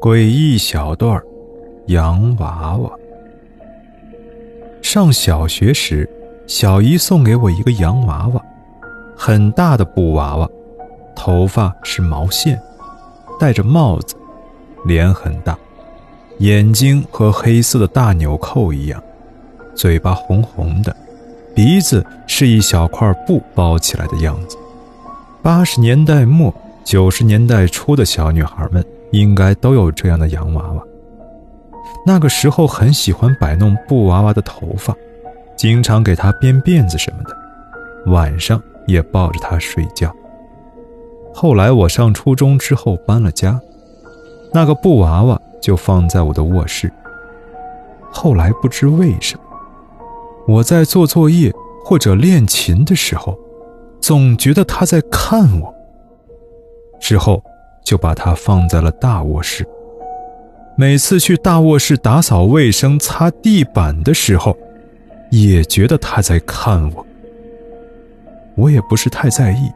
[0.00, 1.20] 诡异小段
[1.86, 2.90] 洋娃娃。
[4.82, 6.08] 上小学时，
[6.46, 8.42] 小姨送给我一个洋娃娃，
[9.16, 10.48] 很大的布娃娃，
[11.16, 12.60] 头发是毛线，
[13.40, 14.14] 戴着帽子，
[14.84, 15.58] 脸很大，
[16.38, 19.02] 眼睛和黑色的大纽扣一样，
[19.74, 20.94] 嘴巴红红的，
[21.54, 24.58] 鼻子是一小块布包起来的样子。
[25.40, 26.54] 八十年代末
[26.84, 30.82] 九十年代初的小女孩们应该都有这样的洋娃娃。
[32.04, 34.92] 那个时候很喜欢摆弄布娃娃的头发，
[35.56, 40.12] 经常给她编辫子什么的，晚上也抱着她睡觉。
[41.32, 43.60] 后来我上初中之后搬了家，
[44.52, 46.92] 那个布娃娃就放在我的卧室。
[48.10, 49.44] 后来不知为什么，
[50.56, 51.52] 我在做作业
[51.84, 53.38] 或者练琴的时候，
[54.00, 55.72] 总觉得他在看我。
[57.00, 57.42] 之后
[57.84, 59.64] 就把它放在了大卧室。
[60.76, 64.56] 每次去大卧室打扫卫生、擦地板的时候，
[65.30, 67.06] 也觉得他在看我。
[68.56, 69.70] 我也不是太在意。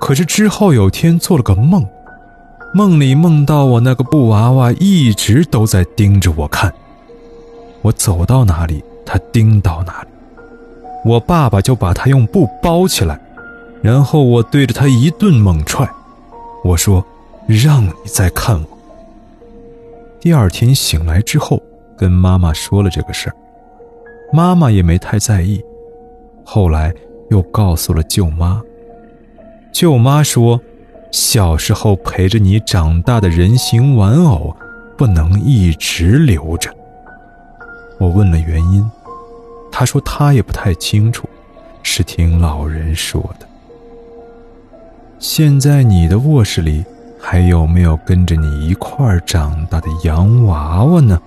[0.00, 1.86] 可是之后有天做了个梦，
[2.74, 6.72] 梦里梦到我那个布娃娃一直都在盯着我看。
[7.82, 10.08] 我走到哪里，他盯到哪里。
[11.04, 13.20] 我爸爸就把他用布包起来，
[13.82, 15.88] 然后我对着他一顿猛踹。
[16.64, 17.04] 我说
[17.46, 18.78] ：“让你再看我。”
[20.20, 21.60] 第二天醒来之后，
[21.96, 23.36] 跟妈妈说了这个事儿，
[24.32, 25.60] 妈妈也没太在意。
[26.44, 26.94] 后来
[27.30, 28.62] 又告诉了舅妈，
[29.72, 30.60] 舅妈说
[31.10, 34.56] ：“小时候陪着你长大的人形玩偶，
[34.96, 36.72] 不能一直留着。”
[37.98, 38.88] 我问了原因，
[39.72, 41.28] 她说她也不太清楚，
[41.82, 43.46] 是听老人说的。
[45.18, 46.84] 现在你的卧室里。
[47.24, 51.18] 还有没有跟着你一块儿长大的洋娃娃呢？